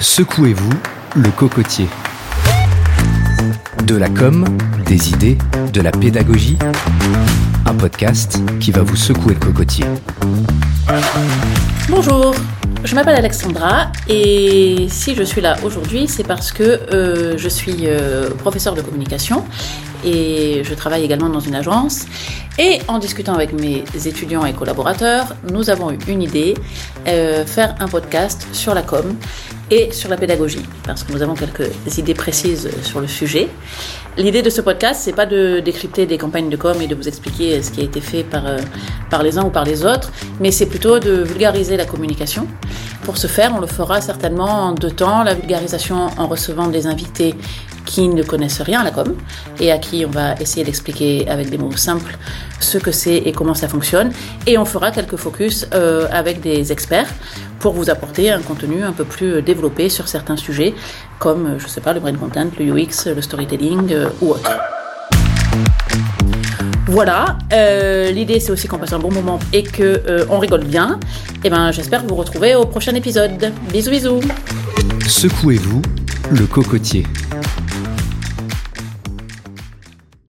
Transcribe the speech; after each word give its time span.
Secouez-vous 0.00 0.72
le 1.14 1.30
cocotier. 1.30 1.86
De 3.84 3.96
la 3.96 4.08
com, 4.08 4.46
des 4.86 5.10
idées, 5.10 5.36
de 5.74 5.82
la 5.82 5.90
pédagogie. 5.90 6.56
Un 7.66 7.74
podcast 7.74 8.38
qui 8.60 8.70
va 8.70 8.80
vous 8.80 8.96
secouer 8.96 9.34
le 9.34 9.40
cocotier. 9.40 9.84
Bonjour, 11.90 12.34
je 12.82 12.94
m'appelle 12.94 13.16
Alexandra 13.16 13.92
et 14.08 14.86
si 14.88 15.14
je 15.14 15.22
suis 15.22 15.42
là 15.42 15.58
aujourd'hui, 15.64 16.08
c'est 16.08 16.26
parce 16.26 16.50
que 16.50 16.62
euh, 16.62 17.36
je 17.36 17.48
suis 17.50 17.80
euh, 17.82 18.30
professeur 18.30 18.74
de 18.74 18.80
communication 18.80 19.44
et 20.02 20.62
je 20.64 20.72
travaille 20.72 21.04
également 21.04 21.28
dans 21.28 21.40
une 21.40 21.54
agence. 21.54 22.06
Et 22.58 22.80
en 22.88 22.98
discutant 22.98 23.34
avec 23.34 23.52
mes 23.52 23.84
étudiants 24.06 24.46
et 24.46 24.54
collaborateurs, 24.54 25.36
nous 25.52 25.68
avons 25.68 25.90
eu 25.92 25.98
une 26.08 26.22
idée, 26.22 26.54
euh, 27.06 27.44
faire 27.44 27.74
un 27.80 27.88
podcast 27.88 28.46
sur 28.52 28.72
la 28.72 28.82
com 28.82 29.14
et 29.70 29.92
sur 29.92 30.08
la 30.08 30.16
pédagogie, 30.16 30.64
parce 30.84 31.04
que 31.04 31.12
nous 31.12 31.22
avons 31.22 31.34
quelques 31.34 31.70
idées 31.96 32.14
précises 32.14 32.68
sur 32.82 33.00
le 33.00 33.06
sujet. 33.06 33.48
L'idée 34.16 34.42
de 34.42 34.50
ce 34.50 34.60
podcast, 34.60 35.00
c'est 35.04 35.14
pas 35.14 35.26
de 35.26 35.60
décrypter 35.60 36.06
des 36.06 36.18
campagnes 36.18 36.50
de 36.50 36.56
com 36.56 36.76
et 36.80 36.86
de 36.86 36.94
vous 36.94 37.06
expliquer 37.06 37.62
ce 37.62 37.70
qui 37.70 37.80
a 37.80 37.84
été 37.84 38.00
fait 38.00 38.24
par, 38.24 38.46
euh, 38.46 38.58
par 39.08 39.22
les 39.22 39.38
uns 39.38 39.44
ou 39.44 39.50
par 39.50 39.64
les 39.64 39.84
autres, 39.84 40.10
mais 40.40 40.50
c'est 40.50 40.66
plutôt 40.66 40.98
de 40.98 41.22
vulgariser 41.22 41.76
la 41.76 41.84
communication. 41.84 42.46
Pour 43.04 43.16
ce 43.16 43.28
faire, 43.28 43.52
on 43.56 43.60
le 43.60 43.66
fera 43.66 44.00
certainement 44.00 44.66
en 44.66 44.72
deux 44.72 44.90
temps, 44.90 45.22
la 45.22 45.34
vulgarisation 45.34 46.08
en 46.18 46.26
recevant 46.26 46.66
des 46.66 46.86
invités 46.86 47.34
qui 47.90 48.08
ne 48.08 48.22
connaissent 48.22 48.60
rien 48.60 48.80
à 48.80 48.84
la 48.84 48.92
com 48.92 49.16
et 49.58 49.72
à 49.72 49.78
qui 49.78 50.04
on 50.06 50.10
va 50.10 50.34
essayer 50.40 50.64
d'expliquer 50.64 51.28
avec 51.28 51.50
des 51.50 51.58
mots 51.58 51.76
simples 51.76 52.16
ce 52.60 52.78
que 52.78 52.92
c'est 52.92 53.16
et 53.16 53.32
comment 53.32 53.54
ça 53.54 53.68
fonctionne. 53.68 54.12
Et 54.46 54.56
on 54.58 54.64
fera 54.64 54.92
quelques 54.92 55.16
focus 55.16 55.66
euh, 55.74 56.06
avec 56.12 56.40
des 56.40 56.70
experts 56.70 57.10
pour 57.58 57.72
vous 57.72 57.90
apporter 57.90 58.30
un 58.30 58.42
contenu 58.42 58.82
un 58.84 58.92
peu 58.92 59.04
plus 59.04 59.42
développé 59.42 59.88
sur 59.88 60.06
certains 60.06 60.36
sujets 60.36 60.72
comme, 61.18 61.56
je 61.58 61.66
sais 61.66 61.80
pas, 61.80 61.92
le 61.92 62.00
brain 62.00 62.14
content, 62.14 62.48
le 62.58 62.64
UX, 62.64 63.12
le 63.14 63.22
storytelling 63.22 63.92
euh, 63.92 64.08
ou 64.20 64.30
autre. 64.30 64.50
Voilà, 66.86 67.38
euh, 67.52 68.10
l'idée 68.10 68.40
c'est 68.40 68.50
aussi 68.50 68.66
qu'on 68.66 68.78
passe 68.78 68.92
un 68.92 68.98
bon 68.98 69.12
moment 69.12 69.38
et 69.52 69.62
que 69.62 70.02
euh, 70.08 70.24
on 70.28 70.38
rigole 70.38 70.64
bien. 70.64 70.98
Et 71.44 71.50
ben 71.50 71.70
j'espère 71.70 72.04
vous 72.04 72.16
retrouver 72.16 72.54
au 72.54 72.66
prochain 72.66 72.94
épisode. 72.94 73.52
Bisous 73.72 73.90
bisous. 73.90 74.20
Secouez-vous 75.06 75.82
le 76.32 76.46
cocotier. 76.46 77.04